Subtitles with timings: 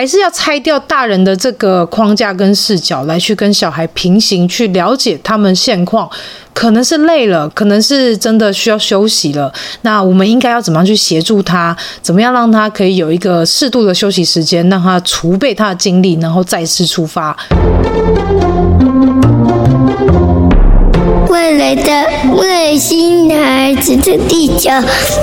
[0.00, 6.08] 还是要拆掉大人的这个框架跟视角，来去跟小孩平行，去了解他们现况。
[6.54, 9.52] 可能是累了，可能是真的需要休息了。
[9.82, 11.76] 那我们应该要怎么样去协助他？
[12.00, 17.36] 怎么样让他可以有一个适度的休息时间，让他储备他的精力，然后再次出发。
[21.28, 21.92] 未来的
[22.38, 24.70] 外星孩子的地球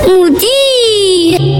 [0.06, 1.57] 母地。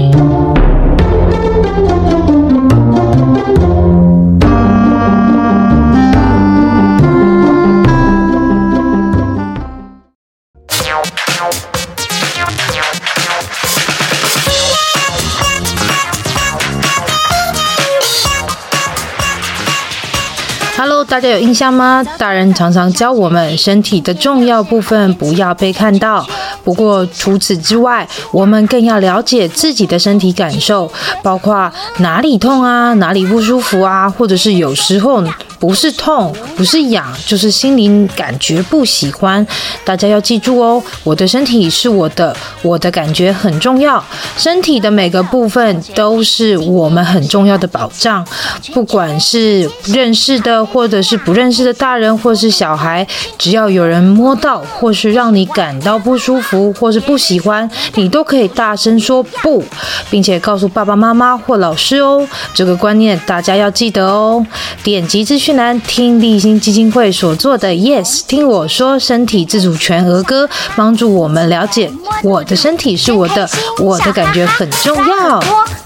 [21.19, 22.01] 大家有印象吗？
[22.17, 26.25] 大人常常教我们，身体的重要部分不要被看到。
[26.69, 30.91] 不过除此之外，我们更要了解自己的身体感受，
[31.23, 35.23] 包括哪里痛啊，哪里不舒服啊，或者是有时候。
[35.59, 39.45] 不是痛，不是痒，就是心灵感觉不喜欢。
[39.83, 44.01] 大家要记住哦，我的身体是我的，我的感觉很重要。
[44.37, 48.25] 身体的每个部分都是我们很重要的保障。
[48.73, 53.05] 不管是认识的，或者是不认识的大人，或是小孩，
[53.37, 59.63] 只要有人摸到，或是让你感到不舒服，或是不喜欢，你都可以大声说不，
[60.09, 62.27] 并且告诉爸爸妈妈或老师哦。
[62.55, 64.43] 这个观念大家要记得哦。
[64.83, 65.59] 点击资讯。
[65.59, 71.91] 栏听立新基金会所做的 Yes，听我说身体自主权儿歌，帮助我们了解
[72.23, 75.39] 我的身体是我的，我的感觉很重要。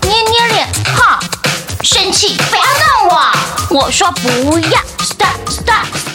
[0.04, 1.20] 捏捏脸，哈，
[1.82, 2.62] 生气不要
[3.08, 3.18] 弄
[3.72, 6.13] 我，我说不要，Stop Stop。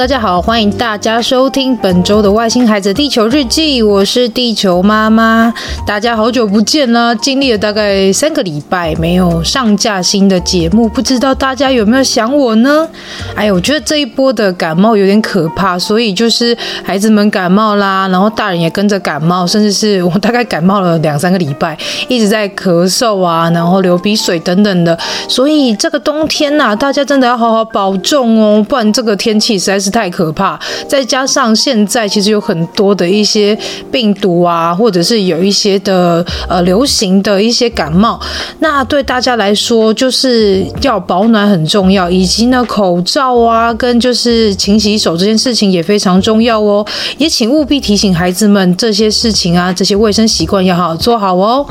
[0.00, 5.52] 大家好，欢迎大家收听本周的《外星孩子地球日记》，我是地球妈妈。
[5.86, 12.88] 大家好久不见啦，经历了大概三个礼拜没有上架新的节目，不知道大家有没有想我呢？
[13.36, 21.76] 哎呀，我觉得这一波的感冒有点可怕，所以就是孩子们感冒啦，然后大人也跟着感冒，甚至是我大概感冒了两三个礼拜，
[22.08, 24.98] 一直在咳嗽啊，然后流鼻水等等的。
[25.28, 29.89] 所以这个冬天呐、大家真的要好好保重哦，不然这个天气实在是。
[29.90, 30.58] 太可怕，
[30.88, 33.58] 再加上现在其实有很多的一些
[33.90, 38.20] 病毒啊，或者是有一些的呃流行的一些感冒，
[38.60, 46.86] 那对大家来说就是要保暖很重要，以及呢口罩啊跟就是勤洗手这件事情也非常重要哦，
[47.18, 51.66] 也请务必提醒孩子们这些事情啊，这些卫生习惯要好好做好哦。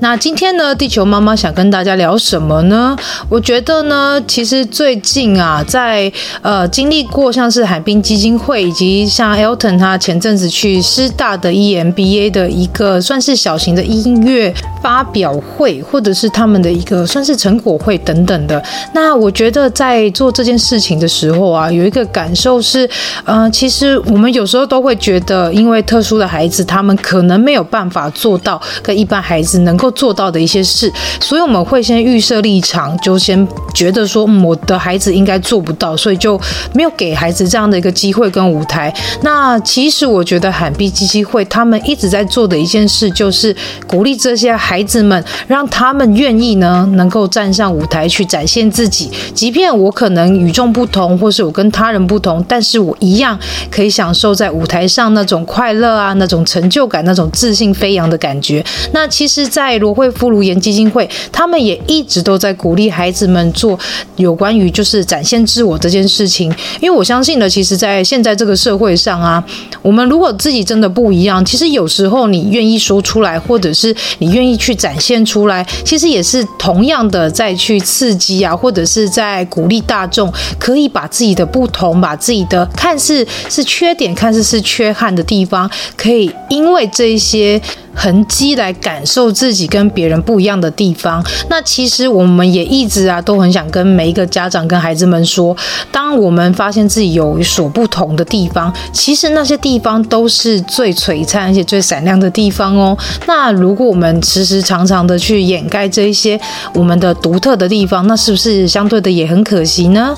[0.00, 2.96] 那今天呢，地球妈妈想跟大家聊什么呢？
[3.28, 6.12] 我觉得呢，其实最近啊，在
[6.42, 14.50] 呃经历过像像是海滨基金会以及像 Elton 他前阵子去师大的 EMBA 的一个算是小型的音乐
[14.84, 18.62] 发表会，或者是他们的一个算是成果会等等的。
[18.92, 22.86] 那我觉得在做这件事情的时候啊，有一个感受是，
[23.24, 29.54] 呃，其实我们有时候都会觉得，因为特殊的孩子，他们可能没有办法做到跟一般孩子。
[29.64, 36.38] 能够做到的一些事，所以我们会先预设立场，就先觉得说，嗯，我的孩子应该做不到，所以就
[36.74, 38.92] 没有给孩子这样的一个机会跟舞台。
[39.22, 43.56] 那其实我觉得海滨基金会他们一直在做的一件事，就是
[43.86, 49.08] 鼓励这些孩孩子们，让他们愿意呢，能够站上舞台去展现自己。
[49.32, 53.38] 即便我可能与众不同，或是我跟他人不同，但是我一样
[53.70, 58.64] 可以享受在舞台上那种快乐啊，那种成就感，那种自信飞扬的感觉。
[58.92, 59.44] 那其实。
[59.54, 63.78] 在罗慧夫卢颜基金会，他们也一直都在鼓励孩子们做
[64.16, 66.52] 有关于就是展现自我这件事情。
[66.80, 69.44] 因为我相信呢，其实，在现在这个社会上啊，
[69.82, 87.60] 我们如果自己真的不一样，其实有时候你愿意说出来，或者是你愿意去展现出来，其实也是同样的再去刺激啊，或者是在鼓励大众可以把自己的不同，把自己的看似是缺点，看似是缺憾的地方，可以因为这些。
[87.94, 91.24] 痕迹来感受自己跟别人不一样的地方。
[91.48, 95.56] 那其实我们也一直啊都很想跟每一个家长跟孩子们说，
[95.90, 102.96] 当我们发现自己有所不同的地方，其实那些地方都是最璀璨而且最闪亮的地方哦。
[103.26, 106.38] 那如果我们时时常常的去掩盖这一些
[106.74, 110.16] 我们的独特的地方，那是不是相对的也很可惜呢？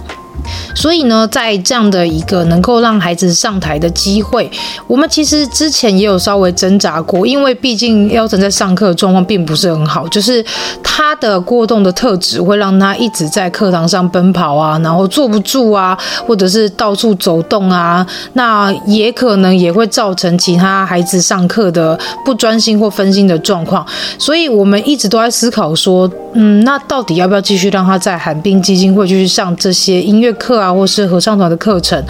[0.74, 4.50] 所以呢，在这样的一个能够让孩子上台的机会，
[4.86, 10.44] 我们其实之前也有稍微挣扎过，因为毕竟幺晨在上课的状况并不是很好，就是
[10.82, 15.96] 他的过动的特质会让他一直在课堂上奔跑啊，然后坐不住啊，
[16.26, 23.86] 或者是到处走动啊，那也可能也会造成其他孩子上课的不专心或分心的状况。
[24.18, 32.02] 所以我们一直都在思考说，嗯，那到底要不要继续让他在寒冰基金会继续上这些音乐课啊，或是合唱团的课程，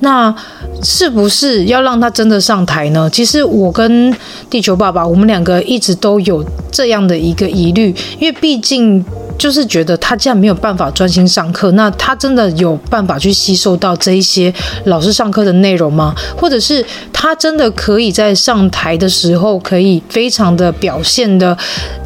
[0.00, 0.34] 那
[0.82, 3.08] 是不是要让他真的上台呢？
[3.10, 4.14] 其实我跟
[4.50, 9.04] 地球爸爸，我们两个一直都有这样的一个疑虑，因为毕竟。
[9.36, 14.52] 就是觉得他既然没有办法专心上课，那他真的有办法去吸收到这一些
[14.84, 16.14] 老师上课的内容吗？
[16.36, 21.56] 或者是他真的可以在上台的时候，可以非常的表现的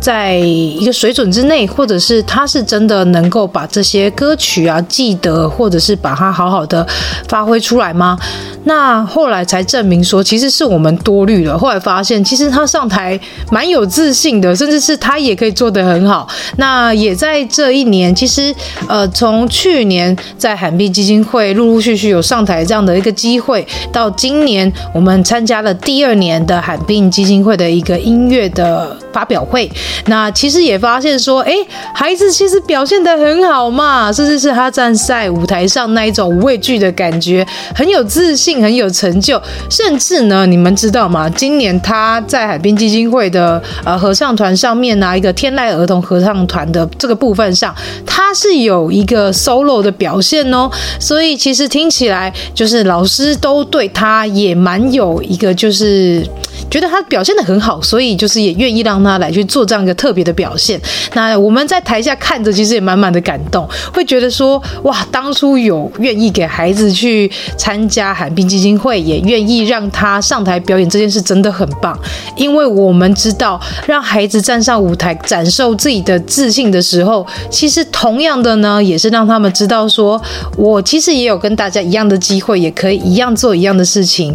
[0.01, 6.87] 在一个水准之内，或者是他是真的能够把这些歌曲啊记得，或者是把它好好的
[7.29, 8.19] 发挥出来吗？
[8.65, 11.59] 那后来才证明说，其实是我们多虑了。
[11.59, 13.19] 后来发现，其实他上台
[13.51, 16.27] 蛮有自信的，甚至是他也可以做得很好。
[16.57, 17.18] 那也。
[17.19, 18.55] 在这一年，其实
[18.89, 29.69] 呃，从去年在罕病基金会陆陆续续有上台这样的一个机会，到今年我们参加了第二年的罕病基金会的一个音乐的发表会，
[30.07, 31.53] 那其实也发现说，哎，
[31.93, 37.45] 孩子其实表现得很好嘛，甚至是他站在舞台上那一种无畏惧的感觉，
[37.75, 41.29] 很有自信，很有成就，甚至呢，你们知道吗？
[41.29, 47.75] 今年他在罕病基金会的呃合唱团上面拿一个天籁儿童合唱团的这个部分上，
[48.07, 50.71] 他是有一个 solo 的表现哦，
[51.01, 56.25] 所以其实听起来就是老师都对他也蛮有一个就是。
[56.69, 60.79] 觉得他表现的很好，所以就是也愿意让他来去做这样一个特别的表现。
[61.15, 71.99] 那我们在台下看着，其实也满满的感动，会觉得说，哇，当初有愿意给孩子去参加寒冰基金会，也愿意让他上台表演这件事，真的很棒。
[72.37, 80.21] 因为我们知道，让孩子站上舞台展示自己的自信的时时候，其实同样的呢，也是让他们知道说，
[80.57, 84.35] 我其实也有跟大家一样的机会，也可以一样做一样的事情。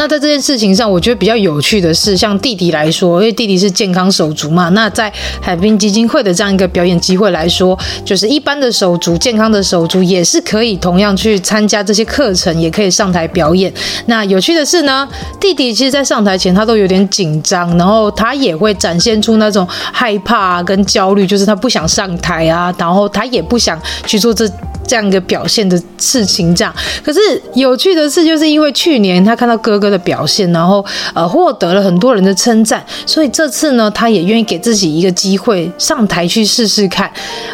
[0.00, 5.12] 那在这件事情上，我觉得比较有趣的是，像弟弟来说，因为弟弟是健康手足嘛，那在
[5.42, 13.70] 海滨基金会的这样一个表演机会来说，就是一般的手足、健康的手足也是可以同样去参加这些课程，也可以上台表演。
[14.06, 15.06] 那有趣的是呢，
[15.38, 24.50] 弟弟其实在上台前他都有点紧张，然后他也会展现出那种害怕跟焦虑，就是他不想上台啊，然后他也不想去做这。
[24.90, 26.74] 这样一个表现的事情，这样。
[27.04, 27.20] 可是
[27.54, 30.84] 有趣的是，就是因为去年他看到哥哥的表现，然后
[31.14, 37.08] 呃获得了很多人的称赞，所以这次呢，他也愿意给自己一个机会上台去试试看。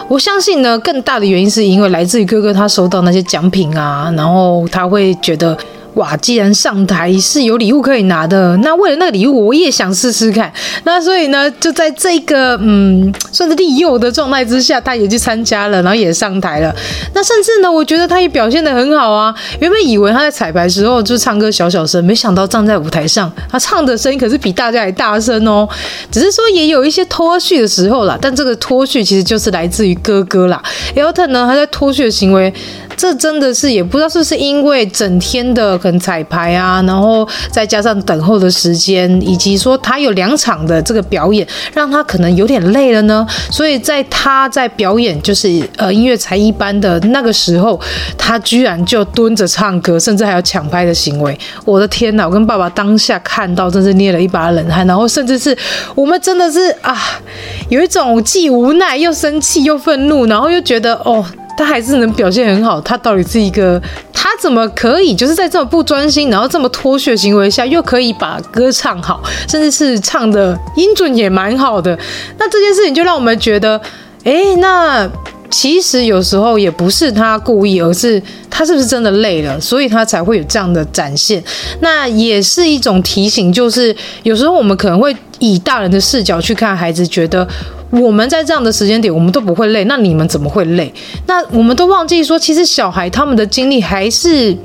[0.08, 5.54] 我相信呢，更大的原因是因为来自于哥哥他收到那些奖品啊，然后他会觉得。
[5.96, 6.16] 哇！
[6.18, 10.52] 既然上台是有礼物可以拿的，那为了那个礼物，我也想试试看。
[10.84, 16.74] 那所以呢，就在这个嗯，算是利诱的状态之下，他也去参加了，然后也上台了。
[17.14, 19.34] 那甚至呢，我觉得他也表现得很好啊。
[19.58, 25.66] 原本以为他在彩排时候就唱歌小小声，没想到站在舞台上，他唱的声音可是比大家还大声哦。
[26.10, 30.62] 只是说也有一些脱序的时候啦，但这个脱序其实就是来自于哥哥啦。
[30.94, 32.52] Elton 呢，他在脱序的行为。
[32.98, 43.24] 这真的是也不知道是不是因为整天的可能彩排啊，然后再加上等候的时间，以及说他有两场的这个表演，让他可能有点累了呢。
[43.52, 47.80] 所以在他在表演就是呃音乐才艺班的那个时候，
[48.18, 51.38] 他居然就蹲着唱歌，甚至还有抢拍的行为。
[51.64, 52.26] 我的天哪！
[52.26, 54.84] 我跟爸爸当下看到，真是捏了一把冷汗。
[54.88, 55.56] 然后甚至是
[55.94, 56.98] 我们真的是啊，
[57.68, 61.24] 有一种既无奈又生气又愤怒，然后又觉得哦。
[61.56, 63.80] 他还是能表现很好，他到底是一个，
[64.12, 71.98] 他怎么可以就是在这么不专心，然后这么脱血行为下，又可以把歌唱好，甚至是唱的音准也蛮好的？
[72.38, 73.80] 那这件事情就让我们觉得，
[74.24, 75.08] 哎，那
[75.48, 81.42] 其实有时候也不是他故意，而是他是不是真的累了，所以他才会有这样的展现。
[81.80, 87.48] 那也是一种提醒，就是有时候我们可能会以大人的视角去看孩子，觉得。
[87.90, 90.92] 我们在这样的时间点，我们都不会累，那你们怎么会累？
[91.26, 94.56] 那我们都忘记说，其实小孩他们的精力还是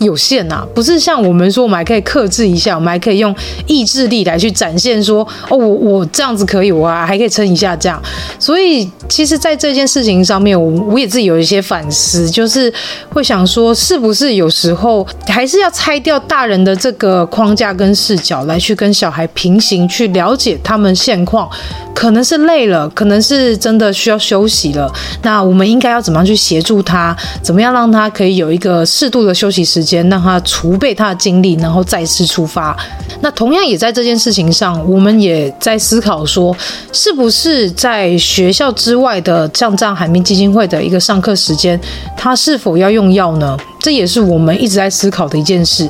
[0.00, 3.34] 有限呐、啊，不是像我们说，我们还可以克制一下，我们还可以用
[3.66, 8.02] 意志力来去展现说，哦，我我这样子可以，我还可以撑一下这样。
[8.38, 12.72] 所以，其实，在这件事情上面，我我也自己有一些反思，就是
[13.10, 21.48] 会想说，是不是有时候还是要拆掉大人的这个框架跟视角，来去跟小孩平行，去了解他们现况，
[21.96, 24.92] 可能是累了，可能是真的需要休息了。
[25.22, 27.16] 那我们应该要怎么样去协助他？
[27.42, 32.76] 怎么样让他可以有一个适度的休息时间，让他储备他的精力，然后再次出发？
[33.22, 36.54] 那同样也在这件事情上，我们也在思考说，
[36.92, 41.80] 是不是在学校之外的像这样海明基金会的一个上课时间，
[42.14, 43.56] 他是否要用药呢？
[43.80, 45.88] 这也是我们一直在思考的一件事。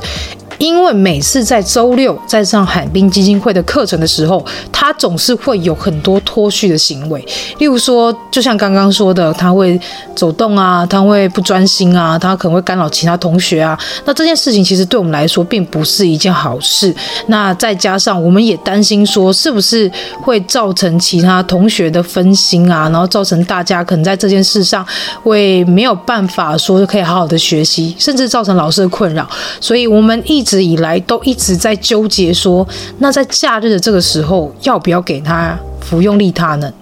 [0.58, 7.24] 因为每次在周六在上海滨基金会的课程的时候，他总是会有很多脱序的行为，
[7.58, 9.78] 例如说，就像刚刚说的，他会
[10.14, 13.78] 走动啊，他会不专心啊，他可能会干扰其他同学啊。
[14.04, 16.94] 那这件事情其实对我们来说并不是一件好事。
[17.26, 19.90] 那再加上我们也担心说，是不是
[20.22, 24.86] 会造成其他同学的分心啊，然后造成大家可能在这件事上
[25.22, 29.28] 会没有办法说可以好好的学习，甚至造成老师的困扰。
[29.60, 32.64] 所以我们一一直以来都一直在纠结说，
[32.98, 35.58] 那在假日的这个时候要不要给他
[35.88, 36.72] 服用利他呢？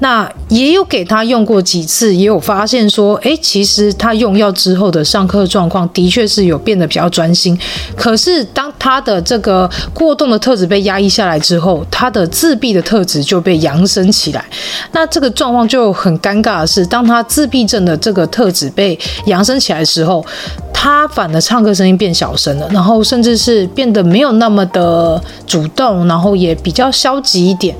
[0.00, 7.58] 那也有给他用过几次，也有发现说，诶，其实他用药之后的上课状况的确是有变得比较专心。
[7.96, 14.44] 可是当他的这个过动的特质被压抑下来之后，他的自闭的特质就被扬升起来。
[14.92, 20.24] 那这个状况就很尴尬的是，当他自闭症的这个特质被扬升起来的时候，
[20.72, 27.74] 他反而唱歌声音变小声了，然后甚至是变得没有那么的主动，然后也比较消极一点。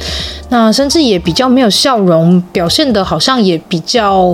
[0.54, 4.32] 那甚至也比较没有笑容，表现的好像也比较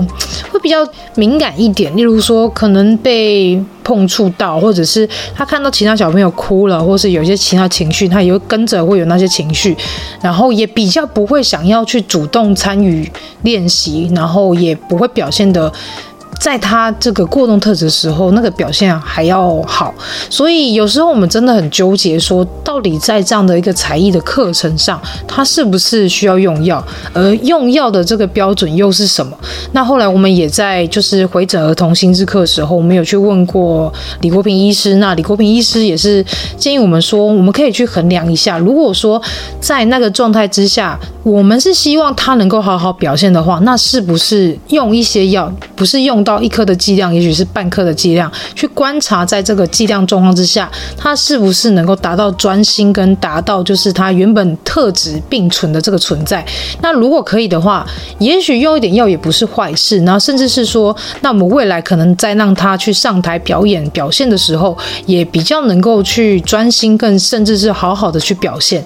[0.52, 1.96] 会比较敏感一点。
[1.96, 9.74] 例如说，可能被碰触到，或者是他看到其他小朋友哭了，或是有些其他情绪，他也会跟着会有那些情绪，
[10.20, 13.10] 然后也比较不会想要去主动参与
[13.40, 15.72] 练习，然后也不会表现的。
[16.40, 19.94] 在他这个过动特质的时候，那个表现还要好，
[20.30, 26.82] 所以有时候我们真的很纠结，说到底在这样的一个才艺的课程上，他是不是需要用药，
[27.12, 29.36] 而用药的这个标准又是什么？
[29.72, 33.92] 那后来我们也在就是回诊儿童心智课的时候，我们有去问过
[34.22, 36.24] 李国平医师，那李国平医师也是
[36.56, 39.20] 建议我们说，我们可以去衡量一下，如果说
[39.60, 46.29] 在那个状态之下，我们是希望他能够好好表现的话，那是不是用一些药，不是用到。
[46.30, 56.44] 到一颗的剂量，也许是半颗的剂量，去观察在这个剂量状况之下，他是不是能够达到专心，跟达到就是他原本特质并存的这个存在。
[56.80, 57.84] 那如果可以的话，
[58.18, 59.98] 也许用一点药也不是坏事。
[60.04, 68.84] 然后甚至是说，那我们未来可能在让他去上台表演表现的时候，也比较能够去专心，更甚至是好好的去表现。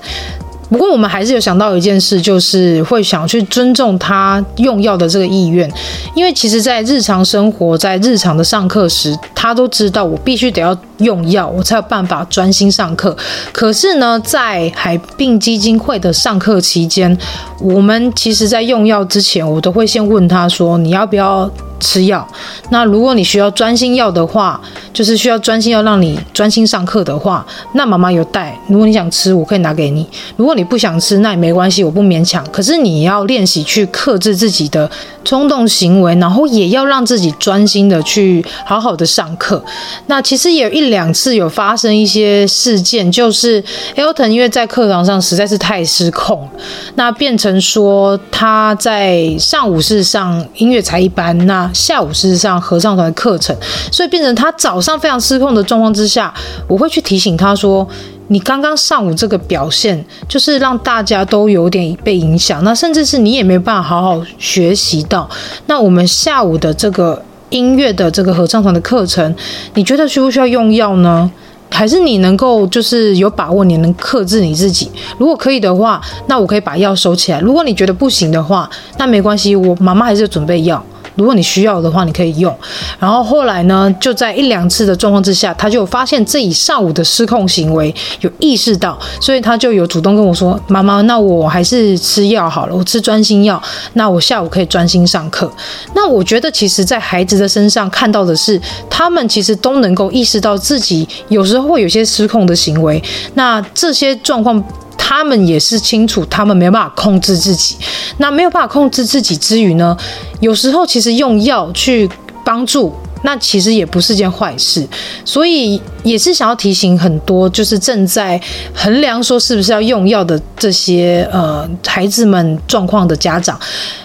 [0.74, 5.72] 不过我们还是有想到一件事，就是会想去尊重他用药的这个意愿，
[6.16, 13.16] 因为其实，在日常生活，在日常的上课时，他都知道我必须得要用药，我才有办法专心上课。
[13.52, 17.16] 可是呢，在海滨基金会的上课期间，
[17.60, 21.48] 我们其实在用药之前，我都会先问他说：“你要不要？”
[21.80, 22.26] 吃药，
[22.70, 24.60] 那如果你需要专心药的话，
[24.92, 28.58] 就是需要专心药让你专心上课的话，那妈妈有带。
[28.68, 30.04] 如果你想吃，我可以拿给你；
[30.36, 32.44] 如果你不想吃，那也没关系，我不勉强。
[32.50, 34.90] 可是你要练习去克制自己的
[35.24, 39.62] 冲动行为，然后也要让自己专心的去好好的上课。
[40.06, 43.62] 那其实也有一两次有发生一些事件，就是
[43.96, 46.48] Elton 因为在课堂上实在是太失控，
[46.96, 53.56] 那变成说他在上午是上音乐才艺班，那下午是上合唱团课程，
[53.90, 56.32] 所以变成他早上非常失控的状况之下，
[56.68, 57.86] 我会去提醒他说
[58.28, 65.28] ：“你刚刚上午这个表现，就是让大家都有点被影响，那甚至是你也没办法好好学习到。
[65.66, 69.34] 那我们下午的这个音乐的这个合唱团的课程，
[69.74, 71.30] 你觉得需不需要用药呢？
[71.70, 74.88] 还是你能够就是有把握，你能克制你自己？
[75.18, 80.82] 如果可以的话，那我可以把药收起来；如果你觉得不行的话，那没关系，我妈妈还是准备药。”
[81.16, 82.54] 如果你需要的话，你可以用。
[82.98, 93.62] 然后后来呢，就在一两次的状况之下，他就发现自己上午的失控行为有意识到，所以他就有主动跟我说：“妈妈，那我还是吃药好了，我吃专心药，
[93.94, 95.50] 那我下午可以专心上课。”
[95.94, 103.02] 那我觉得，其实，在孩子的身上看到的是，他们其实都能够意识到自己有时候会有些失控的行为。
[103.34, 104.62] 那这些状况。
[105.06, 107.76] 他们也是清楚，他们没有办法控制自己。
[108.16, 109.94] 那没有办法控制自己之余呢，
[110.40, 112.08] 有时候其实用药去
[112.42, 112.90] 帮助，
[113.22, 114.88] 那其实也不是件坏事。
[115.22, 118.40] 所以也是想要提醒很多，就是正在
[118.72, 123.58] 衡量说是不是要用药的这些呃孩子们状况的家长。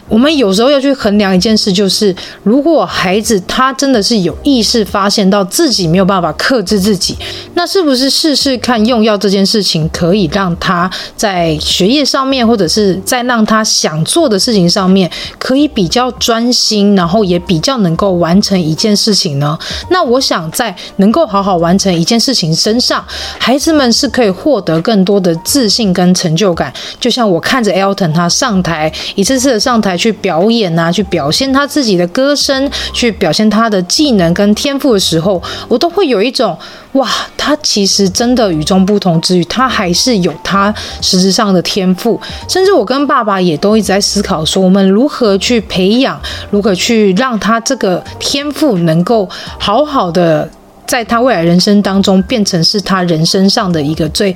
[0.07, 7.15] 我们有时候要去衡量一件事，就是如果孩子他真的是有意识发现到自己没有办法克制自己，
[7.53, 19.55] 那是不是试试看用药这件事情可以让他在学业上面，或者是在让他想做的事情上面，可以比较专心，然后也比较能够完成一件事情呢？
[19.91, 23.05] 那我想在能够好好完成一件事情身上，
[23.37, 26.73] 孩子们是可以获得更多的自信跟成就感。
[26.99, 29.89] 就像我看着 Elton 他上台一次次的上台。
[29.99, 36.57] 去表演啊，去表现他自己的歌声，去表现他的技能跟天赋的时候，我都会有一种
[36.93, 37.05] 哇，
[37.35, 42.17] 他其实真的与众不同之余，他还是有他实质上的天赋。
[42.47, 46.17] 甚至我跟爸爸也都一直在思考说，我们如何去培养，
[46.49, 49.27] 如何去让他这个天赋能够
[49.57, 50.49] 好好的
[50.89, 54.35] 在他未来人生当中变成是他人生上的一个最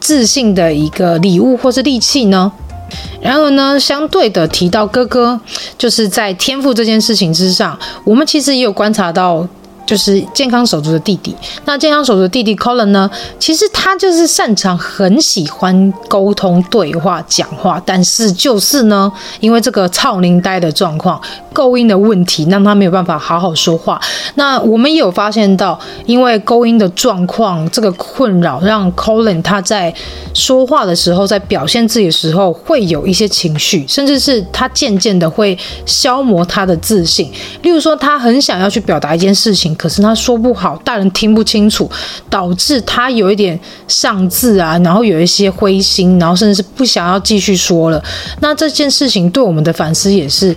[0.00, 2.50] 自信的一个礼物或是利器呢？
[3.20, 5.38] 然而呢，相对的提到哥哥，
[5.76, 9.46] 就是在天赋这件事情之上，我们其实也有观察到。
[9.90, 11.34] 就是健康手足的弟弟。
[11.64, 13.10] 那健康手足的弟弟 Colin 呢？
[13.40, 21.20] 其实他就是擅长、很喜欢沟通、对话、讲话，但是就是呢，因为这个臭奶呆的状况、
[21.52, 24.00] 勾音的问题，让他没有办法好好说话。
[24.36, 29.92] 那我们也有发现到，因为勾音的状况，这个困扰让 Colin 他在
[30.32, 37.32] 说话的时候，在表现自己的时候，会有一些情绪，甚至是他渐渐的会消磨他的自信。
[37.62, 39.76] 例如说，他很想要去表达一件事情。
[39.80, 41.90] 可是他说不好，大人听不清楚，
[42.28, 43.58] 导致他有一点
[43.88, 48.04] 丧志啊，然后有一些灰心，然后甚至是不想要继续说了。
[48.40, 50.54] 那这件事情对我们的反思也是，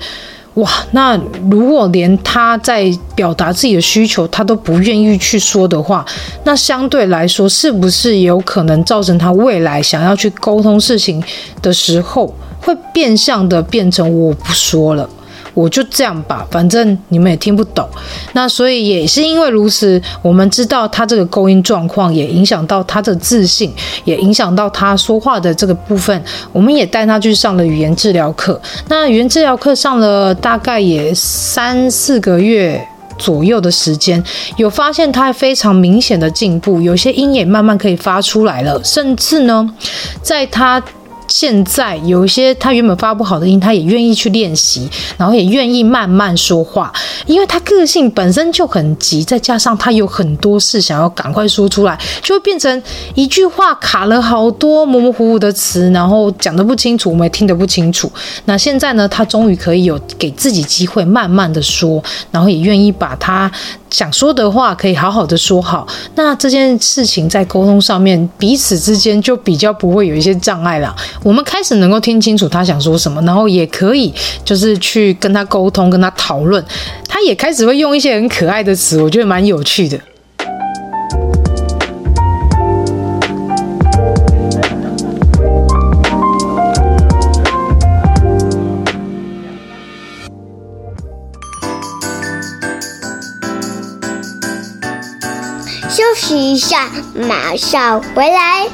[0.55, 1.17] 哇，那
[1.49, 6.05] 如果连他在表达自己的需求，他都不愿意去说的话，
[6.43, 11.23] 那相对来说，是不是有可能造成他未来想要去沟通事情
[11.61, 15.09] 的时候，会变相的变成我不说了？
[15.53, 17.87] 我就这样吧，反正你们也听不懂。
[18.33, 26.23] 那所以也是因为如此，我们知道他这个勾音状况也影响到他的自信，也影响到他说话的这个部分。
[26.51, 28.59] 我们也带他去上了语言治疗课。
[28.89, 32.83] 那语言治疗课上了大概也三四个月
[33.17, 34.23] 左右的时间，
[34.57, 39.69] 有发现他非常明显的进步，有些音也慢慢可以发出来了，甚至呢，
[40.21, 40.81] 在他。
[41.27, 46.91] 现在有一些他原本发不好的音，他也愿意去练习，然后也愿意慢慢说话，
[47.25, 52.81] 因为他个性本身就很急，再加上他有很多事想要赶快说出来，就会变成
[53.15, 58.11] 一句话卡了好多模模糊糊的词，然后讲得不清楚，我们也听得不清楚。
[58.45, 63.51] 那现在呢，他终于可以有给自己机会，慢慢的说，然后也愿意把他
[63.93, 65.87] 想说的话可以好好的说好。
[66.15, 70.93] 那这件事情在沟通上面，彼此之间就比较不会有一些障碍了。
[71.21, 74.11] 我们开始能够听清楚他想说什么，然后也可以
[74.43, 76.63] 就是去跟他沟通，跟他讨论。
[77.07, 79.99] 他也开始会用一些很可爱的词，我觉得蛮有趣的。
[95.93, 98.67] 休息一下，马上回来。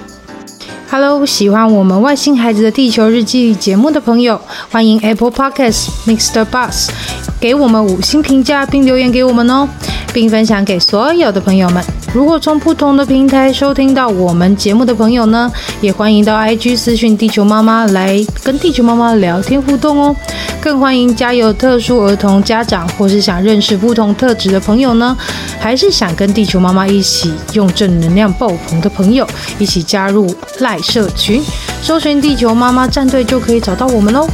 [0.90, 4.40] Hello，喜欢我们外星孩子的地球日记节目的朋友，
[4.72, 6.46] 欢迎 Apple Podcasts Mr.
[6.46, 6.88] Bus
[7.38, 9.68] 给我们五星评价并留言给我们哦，
[10.14, 11.84] 并分享给所有的朋友们。
[12.14, 15.52] 如果从不同的平台收听到我们节目的朋友呢，
[15.82, 20.16] 也欢迎到 IG 私讯地球妈妈来跟地球妈妈聊天互动哦。
[20.70, 25.18] 更欢迎家有特殊儿童家长或是想认识不同特质的朋友呢，
[25.60, 29.28] 还是想跟地球妈妈一起用正能量爆棚的朋友，
[29.58, 31.44] 一起加入赖社群，
[31.82, 34.28] 搜寻地球妈妈战队就可以找到我们喽。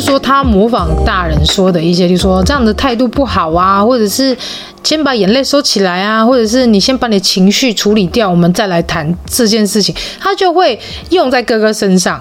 [0.00, 0.20] 说。
[0.24, 4.34] 他模仿大人说的一些，就说这样的态度不好啊，或者是
[4.82, 9.94] 先把眼泪收起来啊，或者是你先把你的情绪处理掉，我们再来谈这件事情。
[10.18, 10.80] 他就会
[11.10, 12.18] 用在哥哥身上，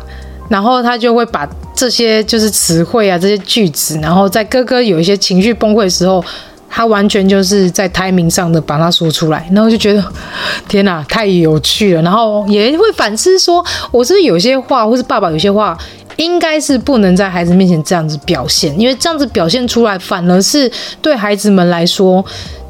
[0.50, 6.22] 然后他就会把这些就是词汇啊，这些句子，然后在哥哥有一些情绪崩溃的时候，
[6.70, 10.04] 他完全就是在台名上的把它说出来，然后就觉得
[10.68, 12.02] 天哪，太有趣了。
[12.02, 15.78] 然后也会反思说，我是不是有些话，或是爸爸有些话。
[16.17, 20.71] 应该是不能在孩子面前这样子表现，因为这样子表现出来，反而是
[21.02, 22.23] 对孩子们来说，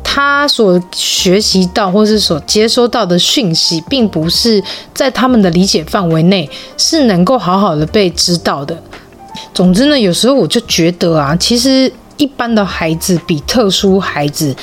[0.04, 8.78] 他所学习到或是所接收到的讯息，并不是在他们的理解范围内是能够好好的被知道的。
[9.54, 14.56] 总之呢，有时候我就觉得啊，其实一般的孩子比特殊孩子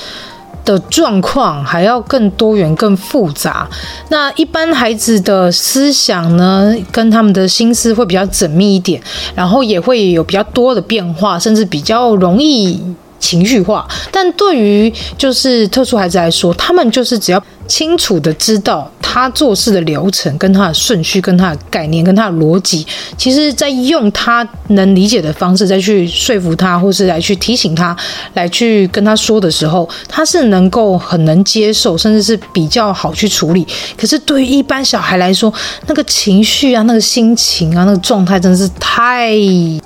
[0.70, 3.68] 的状况还要更多元、更复杂。
[4.09, 9.02] 那一般孩子的思想呢，跟他们的心思会比较缜密一点，
[9.35, 12.80] 然后也会有比较多的变化，甚至比较容易
[13.18, 13.87] 情绪化。
[14.11, 17.42] 但对于就是特殊孩子来说，他们就是只要。
[17.70, 22.87] 清楚的知道他做事的流程、跟他的顺序、跟他的概念、跟他的逻辑，
[23.18, 27.96] 其实在用他能理解的方式再去说服他，或是来去提醒他，
[28.35, 33.66] 来去跟他说的时候，他是能够很能接受，甚至是比较好去处理。
[33.99, 35.53] 可是对于一般小孩来说，
[35.88, 39.35] 那个情绪啊、那个心情啊、那个状态，真的是太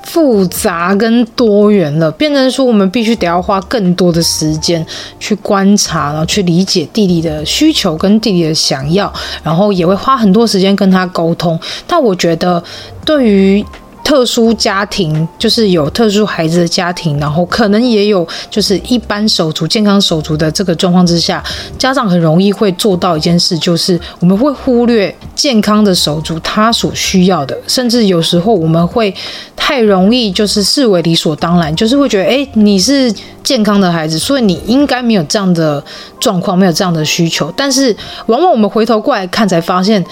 [0.03, 4.85] 复杂跟多元了，变成说我们必须得要花更多的时间
[5.19, 9.11] 去观察，然后去理解弟弟的需求跟弟弟的想要，
[9.43, 11.59] 然后也会花很多时间跟他沟通。
[11.87, 12.63] 但我觉得，
[13.05, 13.65] 对于
[14.05, 21.43] 特殊家庭，就是有特殊孩子的家庭，然后可能也有就是一般手足、健康手足的这个状况之下，
[21.79, 29.13] 家长很容易会做到一件事，就是我们会忽略健康的手足他所需要的，甚至有时候我们会
[29.57, 33.13] 太容易就是视为理所当然，就是会觉得，哎，你是
[33.43, 35.83] 健康的孩子，所以你应该没有这样的
[36.21, 37.51] 状况，没有这样的需求。
[37.57, 40.05] 但是往往我们回头过来看，才发现。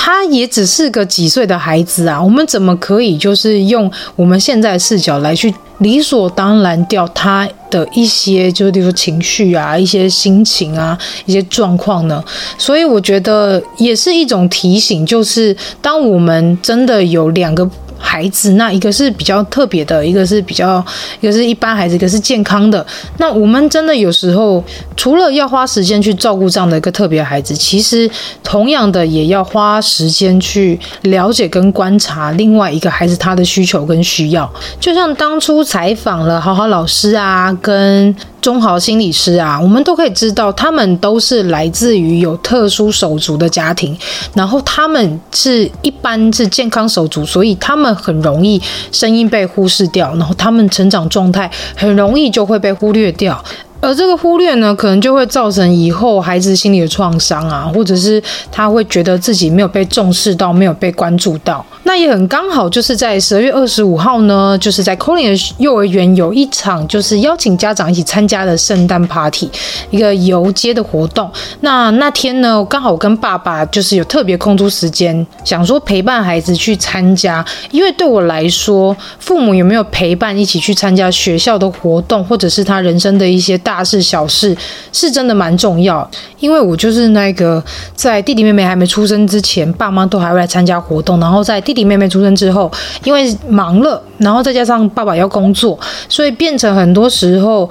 [0.00, 12.22] 他也只是个几岁的孩子啊，我们怎么可以就是用我们现在视角来去理所当然掉他的一些，就是比如说情绪啊、一些心情啊、一些状况呢？
[12.56, 17.68] 所以我觉得也是一种提醒，就是当我们真的有两个。
[17.98, 20.84] 孩子，那一个是比较特别的，一个是比较，
[21.20, 22.84] 一个是一般孩子，一个是健康的。
[23.18, 24.62] 那我们真的有时候
[24.96, 28.08] 除了要花时间去照顾这样的一个特别孩子，其实
[28.42, 34.50] 同样的也要花时间去了解跟观察另外一个孩子他的需求跟需要。
[34.78, 38.14] 就像当初采访了好好老师啊，跟。
[38.40, 43.96] 中豪心理师啊，我们都可以知道，他们都是来自于有特殊手足的家庭，
[44.34, 48.60] 然后他们是一般是健康手足，所以他们很容易
[48.92, 53.42] 声音被忽视掉，然后他们成长状态很容易就会被忽略掉。
[53.80, 61.64] 而这个忽略呢，可能就会造成以后孩子心理的创伤啊，或者是他会觉得自己没有被重视到，没有被关注到。
[61.84, 69.48] 那也很刚好，就是在十二月二十五号呢，就是在 Colin 的幼儿园有一场就是邀请家长一起参加的圣诞 party，
[69.90, 71.30] 一个游街的活动。
[71.60, 83.56] 那那天呢，刚好跟爸爸就是有特别空出时间，想说陪伴孩子去参加，因为对我来说，父母有没有陪伴一起去参加学校的活动，或者是他人生的一些。
[83.68, 84.56] 大事小事
[84.94, 87.62] 是真的蛮重要，因为我就是那个
[87.94, 92.72] 在弟弟妹妹还没出生之前，爸妈都还会来参加活动，然后在弟弟妹妹出生之后，
[93.04, 95.78] 因为忙了，然后再加上爸爸要工作，
[96.08, 97.68] 所以变成很多时候。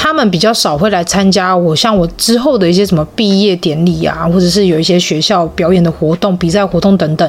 [0.00, 7.28] 他们比较少会来参加我像我之后的一些什么毕业典礼啊，或者是有一些学校表演的活动、比赛活动等等。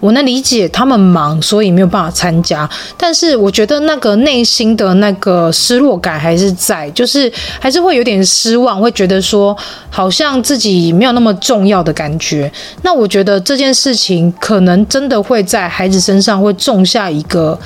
[0.00, 2.68] 我能理解他们忙，所以没有办法参加。
[2.96, 9.54] 但是我觉得那个内心的那个失落感还是在，就是还是会有点失望，会觉得说
[9.90, 12.50] 好像自己没有那么重要的感觉。
[12.80, 17.58] 那我觉得这件事情可能真的会在孩子身上会种下一个。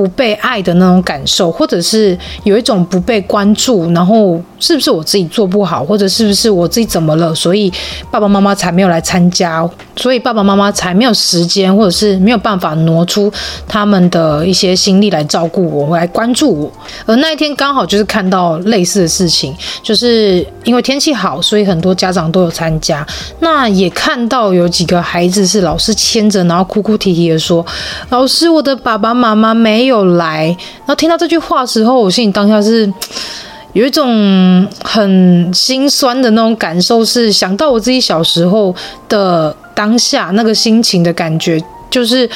[0.00, 7.70] 不被爱的那种感受，或者是有一种不被关注，然后是不是我自己做不好，或者是不是我自己怎么了，所以
[8.10, 13.30] 爸爸妈妈才没有来参加，所以爸爸妈妈才没有时间，或者是没有办法挪出
[13.68, 16.72] 他们的一些心力来照顾我，来关注我。
[17.04, 23.06] 而那一天刚好就是看到类似的事情，就是因为天气好，所以很多家长都有参加。
[23.40, 27.64] 那也看到有几个孩子是老师牵着，然后哭哭啼啼的说
[28.08, 30.46] ：“老师，我的爸爸妈妈没。”有来，
[30.78, 32.90] 然后听到这句话时候，我心里当下是
[33.74, 38.74] 有一种很心酸的那种感受，是想到我自己小时候
[39.08, 42.28] 的当下那个心情的感觉，就是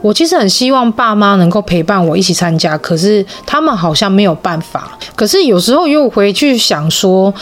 [0.00, 4.98] 我其实很希望爸妈能够陪伴我一起参加，可是他们好像没有办法。
[5.14, 7.32] 可是有时候又回去想说，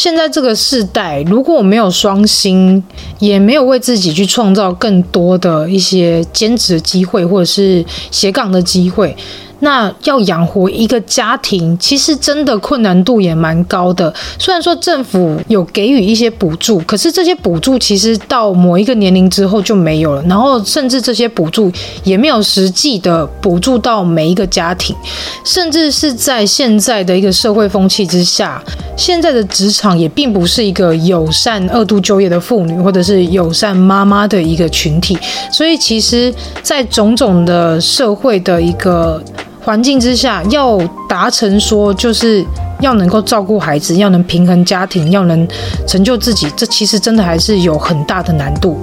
[0.00, 2.82] 现在这个世代，如果我没有双薪，
[3.18, 9.14] 也没有为自己去创造更多的一些兼职的机会，或者是斜杠的机会，
[9.60, 14.12] 那要养活一个家庭，其实真的困难度也蛮高的。
[14.38, 21.70] 虽然说政府有给予一些补助，可是这些补助其实到某一个年龄之后就没有了，然后甚至这些补助
[22.04, 24.96] 也没有实际的补助到每一个家庭，
[25.44, 28.62] 甚至是在现在的一个社会风气之下，
[28.96, 35.18] 现在的职场也并不是一个友善二度就业的妇女或者是友善妈妈的一个群体，
[35.52, 39.22] 所以其实，在种种的社会的一个
[39.62, 42.44] 环境之下，要达成说就是
[42.80, 45.46] 要能够照顾孩子，要能平衡家庭，要能
[45.86, 48.78] 成就自己，这其实真的还是有很大的难度。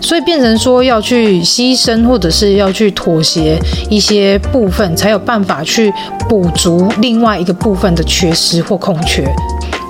[0.00, 5.92] 所以变成说要去牺牲，或者是要去妥协一些部分，才有办法去
[6.28, 9.24] 补足另外一个部分的缺失或空缺。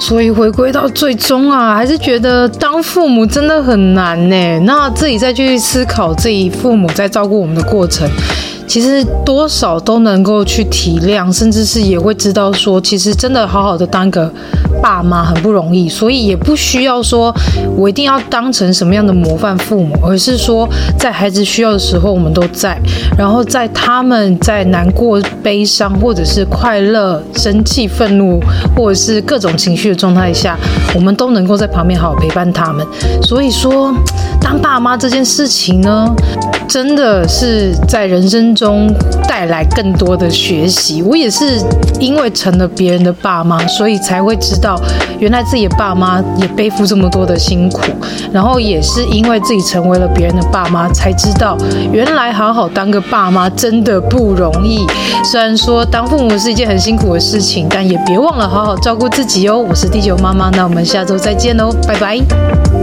[0.01, 4.61] 所以回归到最终啊，还是觉得当父母真的很难呢。
[4.61, 8.09] 那自己再去思考自己父母在照顾我们的过程。
[8.69, 14.31] 其实多少都能够去体谅，甚至是也会知道说，其实真的好好的当个
[14.83, 17.35] 爸妈很不容易，所以也不需要说
[17.75, 22.79] 我一定要当成什么样的模范父母，而是说在孩子需要的时候我们都在，
[23.17, 28.39] 然后在他们在难过、悲伤，或者是快乐、生气、愤怒，
[28.77, 30.57] 或者是各种情绪的状态下，
[30.95, 32.87] 我们都能够在旁边好好陪伴他们。
[33.23, 33.95] 所以说，
[34.41, 36.07] 当爸妈这件事情呢，
[36.69, 38.93] 真的是在人生中
[39.29, 41.01] 带来更多的学习。
[41.03, 41.61] 我也是
[42.01, 44.81] 因为成了别人的爸妈，所以才会知道
[45.21, 47.81] 原来自己的爸妈也背负这么多的辛苦。
[48.33, 51.57] 然后也是因为自己成为了别人的爸妈，才知道
[51.93, 54.85] 原来好好当个爸妈真的不容易。
[55.25, 59.57] 虽然说当父母是一件很辛苦的事情，但也别忘了好好照顾自己哦。
[59.57, 62.78] 我是地球妈妈，那我们下周再见喽，拜拜。